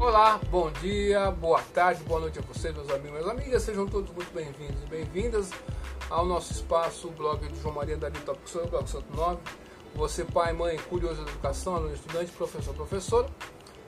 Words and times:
Olá, 0.00 0.40
bom 0.50 0.70
dia, 0.80 1.30
boa 1.30 1.60
tarde, 1.74 2.02
boa 2.04 2.20
noite 2.20 2.38
a 2.38 2.42
vocês, 2.42 2.74
meus 2.74 2.88
amigos 2.88 3.10
minhas 3.10 3.28
amigas. 3.28 3.62
Sejam 3.62 3.86
todos 3.86 4.10
muito 4.14 4.32
bem-vindos 4.32 4.82
e 4.82 4.86
bem-vindas 4.86 5.50
ao 6.08 6.24
nosso 6.24 6.54
espaço, 6.54 7.08
o 7.08 7.10
blog 7.10 7.46
de 7.46 7.60
João 7.60 7.74
Maria 7.74 7.98
Dari 7.98 8.18
Top 8.20 8.40
Blog 8.70 8.88
109. 8.88 9.38
Você, 9.94 10.24
pai, 10.24 10.54
mãe, 10.54 10.78
curioso 10.88 11.22
da 11.22 11.30
educação, 11.30 11.76
aluno, 11.76 11.94
estudante, 11.94 12.32
professor, 12.32 12.74
professora. 12.74 13.28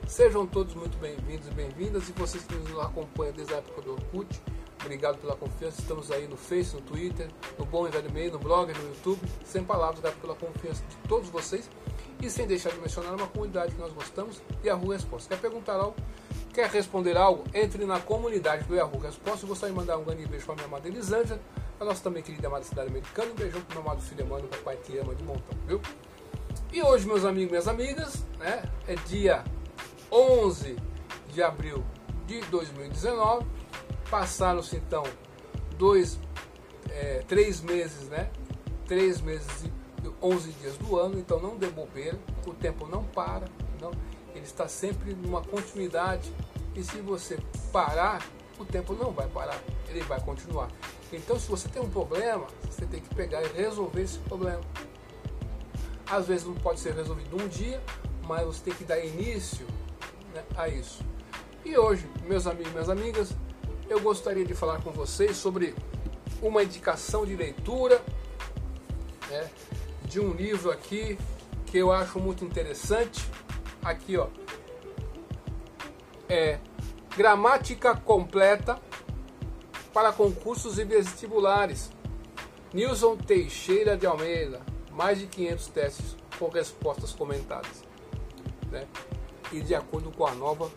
Sejam 0.05 0.45
todos 0.45 0.75
muito 0.75 0.95
bem-vindos 0.99 1.47
e 1.47 1.51
bem-vindas. 1.51 2.07
E 2.07 2.11
vocês 2.11 2.43
que 2.43 2.53
nos 2.53 2.79
acompanham 2.79 3.33
desde 3.33 3.55
a 3.55 3.57
época 3.57 3.81
do 3.81 3.93
Orkut, 3.93 4.39
obrigado 4.81 5.17
pela 5.17 5.35
confiança. 5.35 5.81
Estamos 5.81 6.11
aí 6.11 6.27
no 6.27 6.37
Face, 6.37 6.75
no 6.75 6.81
Twitter, 6.81 7.27
no 7.57 7.65
Bom 7.65 7.87
e 7.87 7.89
Velho 7.89 8.11
Meio, 8.11 8.33
no 8.33 8.37
blog, 8.37 8.71
no 8.71 8.89
YouTube. 8.89 9.19
Sem 9.43 9.63
palavras, 9.63 9.99
grato 9.99 10.17
pela 10.17 10.35
confiança 10.35 10.83
de 10.87 10.95
todos 11.07 11.27
vocês. 11.29 11.67
E 12.23 12.29
sem 12.29 12.47
deixar 12.47 12.69
de 12.69 12.79
mencionar 12.79 13.13
uma 13.13 13.27
comunidade 13.27 13.73
que 13.73 13.81
nós 13.81 13.91
gostamos, 13.91 14.41
Yahoo 14.63 14.93
Resposta. 14.93 15.35
Quer 15.35 15.41
perguntar 15.41 15.73
algo? 15.73 15.97
Quer 16.53 16.69
responder 16.69 17.17
algo? 17.17 17.43
Entre 17.53 17.83
na 17.83 17.99
comunidade 17.99 18.63
do 18.63 18.73
Yahoo 18.73 18.97
Resposta. 18.97 19.43
Eu 19.43 19.49
gostaria 19.49 19.73
de 19.73 19.79
mandar 19.81 19.97
um 19.97 20.05
grande 20.05 20.25
beijo 20.25 20.45
para 20.45 20.55
minha 20.55 20.67
amada 20.67 20.87
Elisângela, 20.87 21.41
a 21.81 21.83
nossa 21.83 22.01
também 22.01 22.23
querida 22.23 22.47
amada 22.47 22.63
cidade 22.63 22.87
americana. 22.87 23.29
Um 23.29 23.35
beijão 23.35 23.59
para 23.63 23.75
meu 23.75 23.83
amado 23.83 24.01
filho 24.01 24.25
Emmanuel, 24.25 24.47
papai 24.47 24.77
que 24.77 24.97
ama 24.97 25.13
de 25.13 25.21
montão, 25.21 25.57
viu? 25.67 25.81
E 26.71 26.81
hoje, 26.81 27.05
meus 27.05 27.25
amigos 27.25 27.49
e 27.49 27.51
minhas 27.51 27.67
amigas, 27.67 28.25
né, 28.39 28.63
é 28.87 28.95
dia 28.95 29.43
11 30.09 30.77
de 31.27 31.43
abril 31.43 31.83
de 32.25 32.39
2019. 32.45 33.45
Passaram-se 34.09 34.77
então 34.77 35.03
dois, 35.77 36.17
é, 36.89 37.21
três 37.27 37.59
meses, 37.59 38.07
né? 38.07 38.29
Três 38.87 39.19
meses 39.19 39.65
e 39.65 39.72
11 40.21 40.51
dias 40.53 40.77
do 40.77 40.97
ano, 40.97 41.19
então 41.19 41.39
não 41.39 41.57
dê 41.57 41.67
bobeira, 41.67 42.19
o 42.45 42.53
tempo 42.53 42.87
não 42.87 43.03
para, 43.03 43.47
não, 43.79 43.91
ele 44.33 44.45
está 44.45 44.67
sempre 44.67 45.13
numa 45.13 45.41
continuidade 45.41 46.31
e 46.75 46.83
se 46.83 46.99
você 47.01 47.37
parar, 47.71 48.25
o 48.59 48.65
tempo 48.65 48.93
não 48.93 49.11
vai 49.11 49.27
parar, 49.27 49.61
ele 49.87 50.01
vai 50.01 50.19
continuar. 50.21 50.69
Então, 51.11 51.39
se 51.39 51.47
você 51.47 51.67
tem 51.67 51.81
um 51.81 51.89
problema, 51.89 52.47
você 52.69 52.85
tem 52.85 52.99
que 52.99 53.13
pegar 53.13 53.43
e 53.43 53.47
resolver 53.49 54.01
esse 54.01 54.17
problema. 54.19 54.61
Às 56.07 56.27
vezes 56.27 56.45
não 56.45 56.55
pode 56.55 56.79
ser 56.79 56.93
resolvido 56.93 57.35
um 57.35 57.47
dia, 57.47 57.81
mas 58.23 58.45
você 58.45 58.61
tem 58.61 58.73
que 58.73 58.83
dar 58.83 58.99
início 58.99 59.65
né, 60.33 60.43
a 60.57 60.67
isso. 60.67 61.03
E 61.63 61.77
hoje, 61.77 62.09
meus 62.27 62.47
amigos 62.47 62.69
e 62.69 62.71
minhas 62.71 62.89
amigas, 62.89 63.29
eu 63.89 63.99
gostaria 64.01 64.43
de 64.43 64.53
falar 64.53 64.81
com 64.81 64.91
vocês 64.91 65.37
sobre 65.37 65.75
uma 66.41 66.63
indicação 66.63 67.25
de 67.25 67.35
leitura 67.35 68.01
né, 69.29 69.49
de 70.13 70.19
um 70.19 70.31
livro 70.31 70.69
aqui 70.69 71.17
que 71.65 71.79
eu 71.79 71.91
acho 71.91 72.19
muito 72.19 72.45
interessante. 72.45 73.27
Aqui, 73.83 74.15
ó. 74.15 74.27
É 76.29 76.59
Gramática 77.17 77.95
Completa 77.95 78.79
para 79.91 80.13
Concursos 80.13 80.77
e 80.77 80.85
Vestibulares. 80.85 81.89
Nilson 82.71 83.17
Teixeira 83.17 83.97
de 83.97 84.05
Almeida. 84.05 84.61
Mais 84.91 85.17
de 85.17 85.25
500 85.25 85.67
testes 85.69 86.15
com 86.37 86.47
respostas 86.47 87.11
comentadas. 87.11 87.83
Né? 88.69 88.85
E 89.51 89.61
de 89.61 89.73
acordo 89.73 90.11
com 90.11 90.27
a 90.27 90.35
nova 90.35 90.71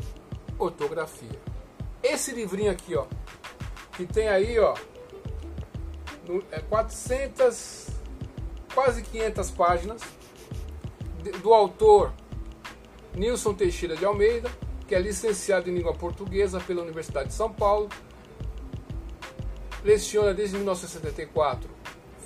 ortografia. 0.59 1.39
Esse 2.03 2.33
livrinho 2.33 2.71
aqui, 2.71 2.97
ó. 2.97 3.05
Que 3.93 4.07
tem 4.07 4.29
aí, 4.29 4.59
ó. 4.59 4.75
É 6.51 6.61
400 6.61 7.86
quase 8.77 9.01
500 9.01 9.51
páginas, 9.53 10.03
do 11.43 11.55
autor 11.55 12.13
Nilson 13.15 13.55
Teixeira 13.55 13.97
de 13.97 14.05
Almeida, 14.05 14.51
que 14.87 14.95
é 14.95 15.01
licenciado 15.01 15.71
em 15.71 15.75
língua 15.75 15.95
portuguesa 15.95 16.61
pela 16.61 16.83
Universidade 16.83 17.29
de 17.29 17.35
São 17.35 17.51
Paulo, 17.51 17.89
leciona 19.83 20.35
desde 20.35 20.57
1974, 20.57 21.71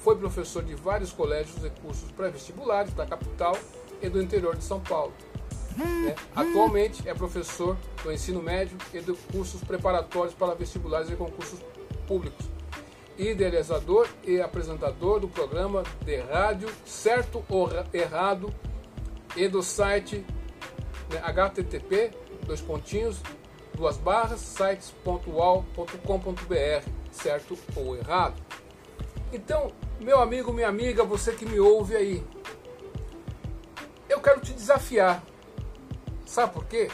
foi 0.02 0.16
professor 0.16 0.64
de 0.64 0.74
vários 0.74 1.12
colégios 1.12 1.64
e 1.64 1.70
cursos 1.70 2.10
pré-vestibulares 2.10 2.92
da 2.94 3.06
capital 3.06 3.56
e 4.02 4.08
do 4.08 4.20
interior 4.20 4.56
de 4.56 4.64
São 4.64 4.80
Paulo. 4.80 5.12
Né? 5.76 6.16
Atualmente 6.34 7.08
é 7.08 7.14
professor 7.14 7.76
do 8.02 8.10
ensino 8.10 8.42
médio 8.42 8.76
e 8.92 8.98
de 8.98 9.12
cursos 9.32 9.62
preparatórios 9.62 10.34
para 10.34 10.52
vestibulares 10.54 11.08
e 11.10 11.14
concursos 11.14 11.60
públicos 12.08 12.44
idealizador 13.18 14.08
e 14.24 14.40
apresentador 14.40 15.20
do 15.20 15.28
programa 15.28 15.82
de 16.04 16.16
rádio 16.16 16.68
Certo 16.84 17.44
ou 17.48 17.68
Errado 17.92 18.52
e 19.36 19.48
do 19.48 19.62
site 19.62 20.24
né, 21.10 21.20
http 21.20 22.10
dois 22.46 22.60
pontinhos 22.60 23.20
duas 23.74 23.96
barras 23.96 24.40
sites.ual.com.br 24.40 26.88
certo 27.10 27.58
ou 27.76 27.96
errado. 27.96 28.40
Então 29.32 29.72
meu 30.00 30.20
amigo 30.20 30.52
minha 30.52 30.68
amiga 30.68 31.04
você 31.04 31.32
que 31.32 31.46
me 31.46 31.60
ouve 31.60 31.96
aí 31.96 32.22
eu 34.08 34.20
quero 34.20 34.40
te 34.40 34.52
desafiar. 34.52 35.22
Sabe 36.26 36.52
por 36.52 36.64
quê? 36.64 36.90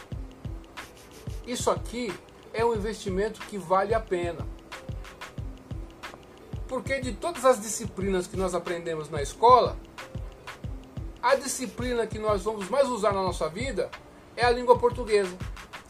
Isso 1.46 1.70
aqui 1.70 2.12
é 2.52 2.62
um 2.64 2.74
investimento 2.74 3.40
que 3.42 3.58
vale 3.58 3.94
a 3.94 4.00
pena 4.00 4.46
porque 6.68 7.00
de 7.00 7.12
todas 7.12 7.44
as 7.44 7.60
disciplinas 7.60 8.26
que 8.26 8.36
nós 8.36 8.54
aprendemos 8.54 9.08
na 9.10 9.22
escola, 9.22 9.76
a 11.22 11.34
disciplina 11.34 12.06
que 12.06 12.18
nós 12.18 12.42
vamos 12.42 12.68
mais 12.68 12.88
usar 12.88 13.12
na 13.12 13.22
nossa 13.22 13.48
vida 13.48 13.90
é 14.36 14.44
a 14.44 14.50
língua 14.50 14.78
portuguesa 14.78 15.36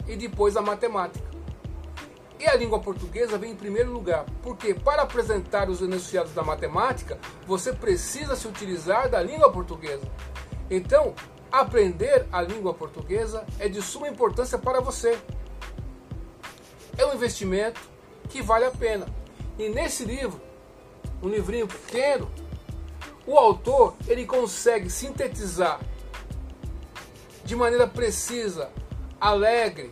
e 0.06 0.16
depois 0.16 0.56
a 0.56 0.62
matemática. 0.62 1.26
E 2.38 2.46
a 2.46 2.54
língua 2.54 2.78
portuguesa 2.80 3.38
vem 3.38 3.52
em 3.52 3.56
primeiro 3.56 3.90
lugar, 3.90 4.26
porque 4.42 4.74
para 4.74 5.02
apresentar 5.02 5.70
os 5.70 5.80
enunciados 5.80 6.32
da 6.32 6.42
matemática, 6.42 7.18
você 7.46 7.72
precisa 7.72 8.36
se 8.36 8.46
utilizar 8.46 9.08
da 9.08 9.22
língua 9.22 9.50
portuguesa. 9.50 10.06
Então, 10.70 11.14
aprender 11.50 12.26
a 12.30 12.42
língua 12.42 12.74
portuguesa 12.74 13.46
é 13.58 13.68
de 13.68 13.80
suma 13.80 14.08
importância 14.08 14.58
para 14.58 14.80
você. 14.80 15.18
É 16.98 17.06
um 17.06 17.14
investimento 17.14 17.80
que 18.28 18.42
vale 18.42 18.66
a 18.66 18.70
pena. 18.70 19.06
E 19.58 19.70
nesse 19.70 20.04
livro 20.04 20.45
um 21.22 21.28
livrinho 21.28 21.66
pequeno, 21.66 22.30
o 23.26 23.36
autor 23.36 23.94
ele 24.06 24.24
consegue 24.24 24.88
sintetizar 24.88 25.80
de 27.44 27.54
maneira 27.54 27.86
precisa, 27.86 28.70
alegre, 29.20 29.90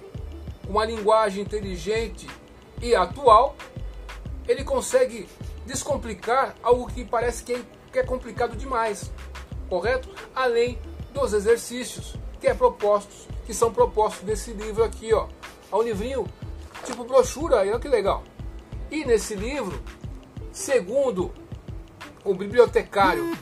uma 0.69 0.85
linguagem 0.85 1.43
inteligente 1.43 2.29
e 2.83 2.95
atual, 2.95 3.55
ele 4.49 4.65
consegue 4.65 5.29
descomplicar 5.65 6.55
algo 6.62 6.87
que 6.87 7.05
parece 7.05 7.45
que 7.45 7.55
é, 7.55 7.62
que 7.93 7.99
é 7.99 8.03
complicado 8.03 8.56
demais, 8.56 9.11
correto? 9.69 10.11
Além 10.35 10.79
dos 11.12 11.33
exercícios 11.33 12.17
que 12.41 12.49
é 12.49 12.55
propostos, 12.55 13.29
que 13.47 13.55
são 13.55 13.73
propostos 13.73 14.25
nesse 14.25 14.53
livro 14.53 14.83
aqui, 14.83 15.15
ó. 15.15 15.29
É 15.73 15.77
um 15.77 15.83
livrinho 15.83 16.27
tipo 16.85 17.05
brochura, 17.05 17.59
olha 17.59 17.79
que 17.79 17.89
legal. 17.89 18.23
E 18.91 19.05
nesse 19.05 19.35
livro 19.35 19.81
Segundo 20.54 21.34
o 22.25 22.32
bibliotecário 22.32 23.37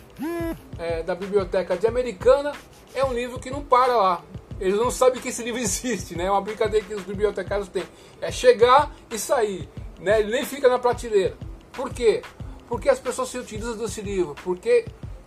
é, 0.78 1.02
da 1.02 1.14
Biblioteca 1.14 1.76
de 1.76 1.86
Americana, 1.86 2.52
é 2.94 3.04
um 3.04 3.12
livro 3.12 3.38
que 3.38 3.50
não 3.50 3.62
para 3.62 3.94
lá. 3.94 4.24
Eles 4.58 4.78
não 4.78 4.90
sabem 4.90 5.20
que 5.20 5.28
esse 5.28 5.42
livro 5.42 5.60
existe, 5.60 6.16
né? 6.16 6.24
É 6.24 6.30
uma 6.30 6.40
brincadeira 6.40 6.86
que 6.86 6.94
os 6.94 7.02
bibliotecários 7.02 7.68
têm. 7.68 7.84
É 8.18 8.32
chegar 8.32 8.90
e 9.10 9.18
sair, 9.18 9.68
né? 10.00 10.20
Ele 10.20 10.32
nem 10.32 10.46
fica 10.46 10.70
na 10.70 10.78
prateleira. 10.78 11.36
Por 11.70 11.90
quê? 11.90 12.22
Porque 12.66 12.88
as 12.88 12.98
pessoas 12.98 13.28
se 13.28 13.36
utilizam 13.36 13.76
desse 13.76 14.00
livro, 14.00 14.34
porque 14.42 14.86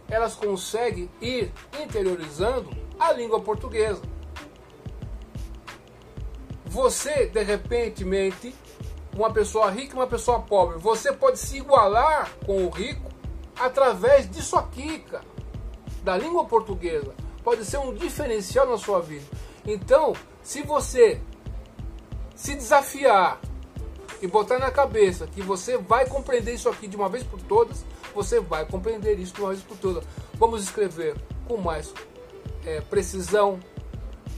elas 0.09 0.34
conseguem 0.34 1.07
ir 1.22 1.51
interiorizando 1.79 2.75
a 3.00 3.13
língua 3.13 3.39
portuguesa. 3.42 4.01
Você, 6.65 7.27
de 7.27 7.44
repente, 7.44 8.04
uma 9.15 9.31
pessoa 9.31 9.69
rica 9.71 9.94
e 9.94 9.97
uma 9.97 10.07
pessoa 10.07 10.41
pobre. 10.41 10.77
Você 10.77 11.12
pode 11.12 11.39
se 11.39 11.57
igualar 11.57 12.31
com 12.45 12.65
o 12.65 12.69
rico 12.69 13.09
através 13.57 14.29
disso 14.29 14.57
aqui, 14.57 15.00
cara, 15.00 15.23
da 16.03 16.17
língua 16.17 16.45
portuguesa. 16.45 17.13
Pode 17.44 17.63
ser 17.63 17.77
um 17.77 17.94
diferencial 17.94 18.67
na 18.67 18.77
sua 18.77 19.00
vida. 19.00 19.25
Então, 19.65 20.13
se 20.44 20.62
você 20.62 21.21
se 22.35 22.53
desafiar 22.56 23.39
e 24.21 24.27
botar 24.27 24.59
na 24.59 24.69
cabeça 24.69 25.27
que 25.27 25.41
você 25.41 25.77
vai 25.77 26.07
compreender 26.07 26.53
isso 26.53 26.67
aqui 26.67 26.88
de 26.88 26.95
uma 26.95 27.07
vez 27.07 27.23
por 27.23 27.41
todas, 27.41 27.85
você 28.13 28.39
vai 28.39 28.65
compreender 28.65 29.17
isso 29.19 29.33
de 29.33 29.41
uma 29.41 29.50
vez 29.50 29.62
por 29.62 29.77
todas. 29.77 30.03
Vamos 30.33 30.63
escrever 30.63 31.15
com 31.47 31.57
mais 31.57 31.94
é, 32.65 32.81
precisão, 32.81 33.59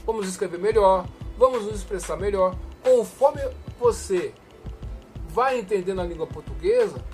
vamos 0.06 0.28
escrever 0.28 0.58
melhor, 0.58 1.06
vamos 1.36 1.64
nos 1.64 1.76
expressar 1.76 2.16
melhor, 2.16 2.56
conforme 2.82 3.42
você 3.78 4.32
vai 5.28 5.58
entendendo 5.58 6.00
a 6.00 6.04
língua 6.04 6.26
portuguesa, 6.26 7.04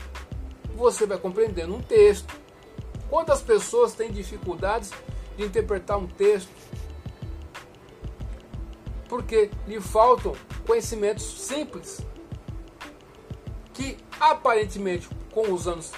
você 0.75 1.07
vai 1.07 1.19
compreendendo 1.19 1.75
um 1.75 1.83
texto. 1.83 2.35
Quantas 3.09 3.43
pessoas 3.43 3.95
têm 3.95 4.11
dificuldades 4.11 4.91
de 5.37 5.45
interpretar 5.45 5.99
um 5.99 6.07
texto? 6.07 6.51
porque 9.15 9.49
lhe 9.69 9.81
faltam 9.81 10.35
conhecimentos 10.67 11.23
simples 11.23 12.01
que 13.73 13.97
aparentemente 14.19 15.09
com 15.33 15.53
os 15.53 15.69
anos 15.69 15.93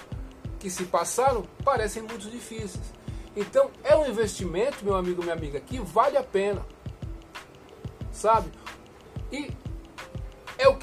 que 0.58 0.68
se 0.68 0.84
passaram 0.84 1.42
parecem 1.64 2.02
muito 2.02 2.30
difíceis. 2.30 2.92
Então 3.34 3.70
é 3.82 3.96
um 3.96 4.06
investimento, 4.06 4.84
meu 4.84 4.94
amigo, 4.94 5.22
minha 5.22 5.34
amiga, 5.34 5.58
que 5.60 5.78
vale 5.78 6.18
a 6.18 6.22
pena. 6.22 6.60
Sabe? 8.12 8.50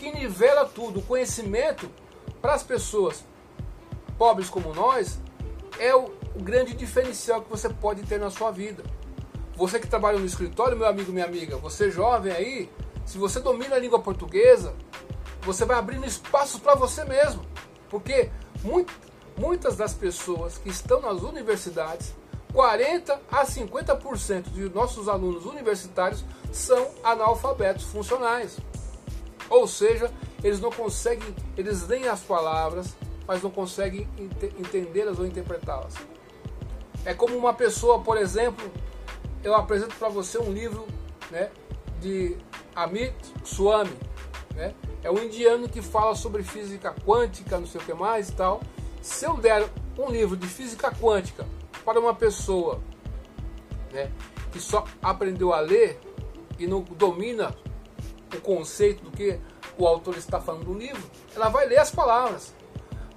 Que 0.04 0.12
nivela 0.12 0.66
tudo. 0.66 1.00
O 1.00 1.02
conhecimento 1.02 1.90
para 2.42 2.54
as 2.54 2.62
pessoas 2.62 3.24
pobres 4.18 4.50
como 4.50 4.74
nós 4.74 5.18
é 5.80 5.96
o, 5.96 6.12
grande 6.36 6.74
diferencial 6.74 7.42
que 7.42 7.50
você 7.50 7.70
pode 7.70 8.04
ter 8.04 8.20
na 8.20 8.30
sua 8.30 8.52
vida. 8.52 8.84
Você 9.56 9.80
que 9.80 9.88
trabalha 9.88 10.20
no 10.20 10.26
escritório, 10.26 10.76
meu 10.76 10.88
amigo, 10.88 11.14
minha 11.14 11.24
amiga, 11.24 11.56
você 11.56 11.90
jovem 11.90 12.34
aí, 12.34 12.70
se 13.06 13.18
você 13.18 13.40
domina 13.40 13.76
a 13.76 13.80
língua 13.80 14.00
portuguesa, 14.00 14.76
você 15.42 15.64
vai 15.64 15.78
abrindo 15.78 16.06
espaços 16.06 16.60
para 16.60 16.76
você 16.76 17.06
mesmo. 17.06 17.46
Porque 17.90 18.30
muito, 18.62 18.92
muitas 19.38 19.78
das 19.78 19.94
pessoas 19.94 20.58
que 20.58 20.68
estão 20.68 21.00
nas 21.00 21.22
universidades, 21.22 22.14
40 22.52 23.22
a 23.32 23.46
50% 23.46 24.52
de 24.52 24.68
nossos 24.68 25.08
alunos 25.08 25.46
universitários 25.46 26.26
são 26.52 26.90
analfabetos 27.06 27.86
funcionais. 27.86 28.58
Ou 29.54 29.68
seja, 29.68 30.12
eles 30.44 30.60
não 30.60 30.72
conseguem, 30.72 31.36
eles 31.56 31.88
leem 31.88 32.08
as 32.08 32.22
palavras, 32.22 32.96
mas 33.28 33.44
não 33.44 33.52
conseguem 33.52 34.10
ent 34.18 34.44
entendê-las 34.58 35.20
ou 35.20 35.28
interpretá-las. 35.28 35.94
É 37.06 37.14
como 37.14 37.38
uma 37.38 37.54
pessoa, 37.54 38.00
por 38.00 38.18
exemplo, 38.18 38.66
eu 39.44 39.54
apresento 39.54 39.94
para 39.96 40.10
você 40.10 40.40
um 40.40 40.52
livro 40.52 40.88
né, 41.30 41.52
de 42.02 42.36
Amit 42.76 43.16
Swami, 43.44 43.96
né? 44.56 44.74
É 45.04 45.12
um 45.12 45.20
indiano 45.20 45.70
que 45.70 45.84
fala 45.84 46.16
sobre 46.16 46.42
física 46.42 46.96
quântica, 47.06 47.60
não 47.60 47.68
sei 47.68 47.80
o 47.80 47.84
que 47.84 47.94
mais 47.94 48.30
e 48.30 48.34
tal. 48.34 48.60
Se 49.04 49.26
eu 49.26 49.38
der 49.38 49.70
um 50.00 50.10
livro 50.10 50.36
de 50.36 50.48
física 50.48 50.92
quântica 50.92 51.46
para 51.86 52.00
uma 52.00 52.16
pessoa 52.16 52.82
né, 53.92 54.12
que 54.52 54.60
só 54.60 54.84
aprendeu 55.00 55.54
a 55.54 55.60
ler 55.60 56.00
e 56.58 56.66
não 56.66 56.82
domina 56.82 57.54
o 58.38 58.42
conceito 58.42 59.04
do 59.04 59.12
que 59.12 59.40
o 59.78 59.88
autor 59.88 60.18
está 60.18 60.40
falando 60.40 60.66
no 60.66 60.78
livro, 60.78 61.04
ela 61.36 61.50
vai 61.50 61.66
ler 61.66 61.80
as 61.80 61.92
palavras, 61.92 62.54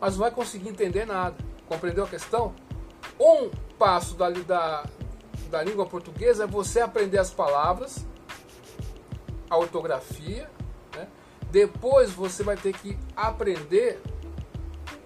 mas 0.00 0.14
não 0.14 0.20
vai 0.20 0.30
conseguir 0.30 0.68
entender 0.68 1.04
nada. 1.04 1.36
Compreendeu 1.68 2.04
a 2.04 2.08
questão? 2.08 2.54
Um 3.18 3.50
passo 3.78 4.14
da, 4.14 4.30
da, 4.30 4.84
da 5.50 5.62
língua 5.62 5.86
portuguesa 5.86 6.44
é 6.44 6.46
você 6.46 6.80
aprender 6.80 7.18
as 7.18 7.30
palavras, 7.30 8.06
a 9.48 9.56
ortografia, 9.56 10.50
né? 10.94 11.08
depois 11.50 12.10
você 12.10 12.42
vai 12.42 12.56
ter 12.56 12.72
que 12.72 12.98
aprender 13.14 14.00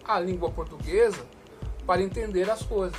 a 0.04 0.18
língua 0.18 0.50
portuguesa 0.50 1.24
para 1.86 2.02
entender 2.02 2.50
as 2.50 2.62
coisas. 2.62 2.98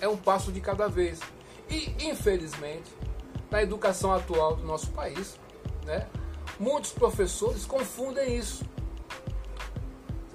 É 0.00 0.08
um 0.08 0.16
passo 0.16 0.52
de 0.52 0.60
cada 0.60 0.88
vez. 0.88 1.20
E, 1.68 1.94
infelizmente, 2.08 2.90
na 3.50 3.62
educação 3.62 4.12
atual 4.12 4.56
do 4.56 4.64
nosso 4.64 4.90
país, 4.90 5.38
né, 5.84 6.08
muitos 6.58 6.92
professores 6.92 7.66
confundem 7.66 8.36
isso. 8.36 8.64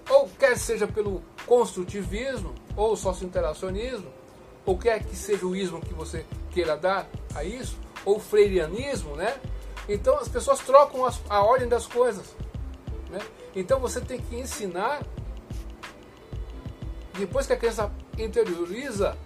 Ou 0.10 0.28
quer 0.28 0.58
seja 0.58 0.88
pelo 0.88 1.22
construtivismo, 1.46 2.54
ou 2.76 2.96
socio-interacionismo, 2.96 4.12
ou 4.66 4.78
quer 4.78 5.04
que 5.04 5.16
seja 5.16 5.46
o 5.46 5.56
ismo 5.56 5.82
que 5.82 5.94
você 5.94 6.26
queira 6.52 6.76
dar 6.76 7.08
a 7.36 7.44
isso, 7.44 7.78
ou 8.06 8.20
freirianismo, 8.20 9.16
né? 9.16 9.40
Então 9.88 10.18
as 10.18 10.28
pessoas 10.28 10.60
trocam 10.60 11.06
as, 11.06 11.20
a 11.30 11.42
ordem 11.42 11.68
das 11.68 11.86
coisas. 11.88 12.36
Né? 13.10 13.20
Então 13.56 13.80
você 13.80 14.00
tem 14.00 14.20
que 14.20 14.36
ensinar, 14.36 15.02
depois 17.18 17.48
que 17.48 17.54
a 17.54 17.58
criança 17.58 17.92
interioriza 18.18 19.18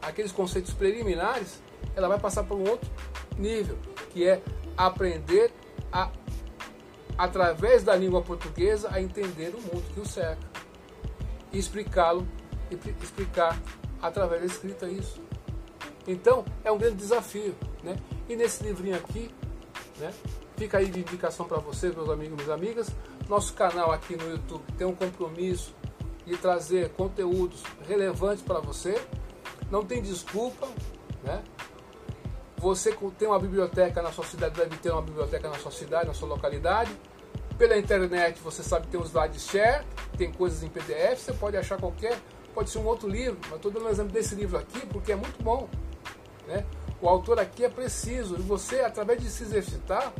aqueles 0.00 0.30
conceitos 0.30 0.72
preliminares, 0.72 1.60
ela 1.96 2.08
vai 2.08 2.18
passar 2.18 2.44
para 2.44 2.56
um 2.56 2.68
outro 2.68 2.88
nível, 3.36 3.76
que 4.10 4.26
é 4.26 4.40
aprender 4.76 5.52
a, 5.94 6.10
através 7.16 7.84
da 7.84 7.94
língua 7.94 8.20
portuguesa, 8.20 8.88
a 8.90 9.00
entender 9.00 9.54
o 9.54 9.60
mundo 9.60 9.84
que 9.94 10.00
o 10.00 10.04
cerca. 10.04 10.44
E 11.52 11.58
explicá-lo, 11.58 12.26
explicar 13.00 13.56
através 14.02 14.40
da 14.40 14.46
escrita 14.48 14.88
isso. 14.88 15.22
Então, 16.06 16.44
é 16.64 16.72
um 16.72 16.76
grande 16.76 16.96
desafio. 16.96 17.54
Né? 17.84 17.96
E 18.28 18.34
nesse 18.34 18.64
livrinho 18.64 18.96
aqui, 18.96 19.30
né, 19.98 20.12
fica 20.56 20.78
aí 20.78 20.86
de 20.86 21.00
indicação 21.00 21.46
para 21.46 21.58
vocês, 21.58 21.94
meus 21.94 22.10
amigos 22.10 22.32
e 22.32 22.42
minhas 22.42 22.50
amigas. 22.50 22.88
Nosso 23.28 23.54
canal 23.54 23.92
aqui 23.92 24.16
no 24.16 24.28
YouTube 24.28 24.64
tem 24.76 24.86
um 24.86 24.94
compromisso 24.94 25.72
de 26.26 26.36
trazer 26.36 26.90
conteúdos 26.90 27.62
relevantes 27.86 28.42
para 28.42 28.58
você. 28.58 29.00
Não 29.70 29.84
tem 29.84 30.02
desculpa, 30.02 30.68
né? 31.22 31.42
Você 32.64 32.96
tem 33.18 33.28
uma 33.28 33.38
biblioteca 33.38 34.00
na 34.00 34.10
sua 34.10 34.24
cidade, 34.24 34.54
deve 34.56 34.78
ter 34.78 34.90
uma 34.90 35.02
biblioteca 35.02 35.50
na 35.50 35.56
sua 35.56 35.70
cidade, 35.70 36.06
na 36.06 36.14
sua 36.14 36.26
localidade. 36.26 36.90
Pela 37.58 37.76
internet, 37.76 38.40
você 38.42 38.62
sabe 38.62 38.86
que 38.86 38.92
tem 38.92 38.98
os 38.98 39.08
slides 39.08 39.42
share, 39.42 39.84
tem 40.16 40.32
coisas 40.32 40.62
em 40.62 40.70
PDF, 40.70 41.18
você 41.18 41.34
pode 41.34 41.58
achar 41.58 41.78
qualquer, 41.78 42.18
pode 42.54 42.70
ser 42.70 42.78
um 42.78 42.86
outro 42.86 43.06
livro, 43.06 43.38
mas 43.50 43.56
estou 43.56 43.70
dando 43.70 43.84
um 43.84 43.90
exemplo 43.90 44.12
desse 44.12 44.34
livro 44.34 44.56
aqui 44.56 44.80
porque 44.86 45.12
é 45.12 45.14
muito 45.14 45.42
bom. 45.42 45.68
Né? 46.48 46.64
O 47.02 47.06
autor 47.06 47.38
aqui 47.38 47.66
é 47.66 47.68
preciso 47.68 48.36
e 48.38 48.40
você, 48.40 48.80
através 48.80 49.20
de 49.20 49.28
se 49.28 49.42
exercitar, 49.42 50.10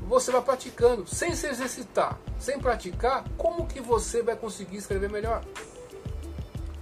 você 0.00 0.32
vai 0.32 0.42
praticando. 0.42 1.06
Sem 1.06 1.32
se 1.36 1.46
exercitar, 1.46 2.18
sem 2.40 2.58
praticar, 2.58 3.22
como 3.38 3.68
que 3.68 3.80
você 3.80 4.20
vai 4.20 4.34
conseguir 4.34 4.78
escrever 4.78 5.08
melhor? 5.08 5.44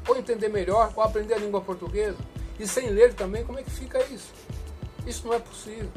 Ou 0.09 0.17
entender 0.17 0.49
melhor, 0.49 0.91
ou 0.97 1.03
aprender 1.03 1.35
a 1.35 1.39
língua 1.39 1.61
portuguesa? 1.61 2.17
E 2.59 2.67
sem 2.67 2.89
ler 2.89 3.13
também, 3.13 3.45
como 3.45 3.59
é 3.59 3.63
que 3.63 3.71
fica 3.71 4.03
isso? 4.05 4.33
Isso 5.07 5.27
não 5.27 5.35
é 5.35 5.39
possível. 5.39 5.91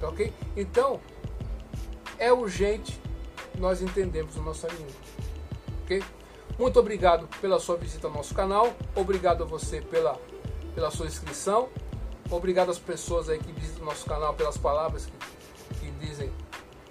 Tá 0.00 0.08
ok? 0.08 0.32
Então, 0.56 1.00
é 2.18 2.32
urgente 2.32 3.00
nós 3.58 3.82
entendermos 3.82 4.36
a 4.36 4.40
nossa 4.40 4.68
língua. 4.68 4.92
Ok? 5.84 6.02
Muito 6.58 6.78
obrigado 6.78 7.28
pela 7.40 7.58
sua 7.58 7.76
visita 7.76 8.06
ao 8.06 8.12
nosso 8.12 8.34
canal. 8.34 8.72
Obrigado 8.94 9.42
a 9.42 9.46
você 9.46 9.80
pela, 9.80 10.18
pela 10.74 10.90
sua 10.90 11.06
inscrição. 11.06 11.68
Obrigado 12.30 12.70
às 12.70 12.78
pessoas 12.78 13.28
aí 13.28 13.38
que 13.38 13.52
visitam 13.52 13.82
o 13.82 13.86
nosso 13.86 14.06
canal 14.06 14.34
pelas 14.34 14.56
palavras 14.56 15.06
que, 15.06 15.80
que 15.80 15.90
dizem 15.92 16.30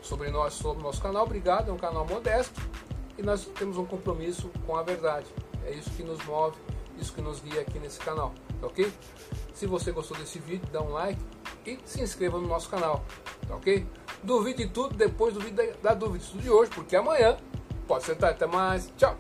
sobre 0.01 0.29
nós, 0.29 0.53
sobre 0.53 0.81
o 0.81 0.83
nosso 0.83 1.01
canal. 1.01 1.23
Obrigado, 1.23 1.69
é 1.69 1.73
um 1.73 1.77
canal 1.77 2.05
modesto 2.05 2.59
e 3.17 3.23
nós 3.23 3.45
temos 3.45 3.77
um 3.77 3.85
compromisso 3.85 4.51
com 4.65 4.75
a 4.75 4.83
verdade. 4.83 5.27
É 5.65 5.71
isso 5.71 5.89
que 5.91 6.03
nos 6.03 6.23
move, 6.25 6.57
isso 6.99 7.13
que 7.13 7.21
nos 7.21 7.39
guia 7.39 7.61
aqui 7.61 7.79
nesse 7.79 7.99
canal, 7.99 8.33
tá 8.59 8.67
ok? 8.67 8.91
Se 9.53 9.65
você 9.65 9.91
gostou 9.91 10.17
desse 10.17 10.39
vídeo, 10.39 10.67
dá 10.71 10.81
um 10.81 10.91
like 10.91 11.21
e 11.65 11.79
se 11.85 12.01
inscreva 12.01 12.39
no 12.39 12.47
nosso 12.47 12.69
canal, 12.69 13.03
tá 13.47 13.55
ok? 13.55 13.85
Duvide 14.23 14.67
tudo 14.67 14.95
depois 14.95 15.33
do 15.33 15.39
vídeo 15.39 15.55
da, 15.81 15.89
da 15.89 15.93
dúvida 15.93 16.23
de 16.35 16.49
hoje, 16.49 16.71
porque 16.71 16.95
amanhã 16.95 17.37
pode 17.87 18.05
sentar. 18.05 18.31
Até 18.31 18.45
mais, 18.45 18.91
tchau! 18.97 19.17